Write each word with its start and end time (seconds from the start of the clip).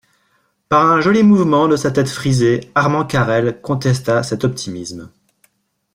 Par 0.67 0.83
un 0.91 0.99
joli 0.99 1.21
mouvement 1.21 1.67
de 1.67 1.75
sa 1.75 1.91
tête 1.91 2.09
frisée, 2.09 2.71
Armand 2.73 3.05
Carrel 3.05 3.61
contesta 3.61 4.23
cet 4.23 4.43
optimisme. 4.43 5.11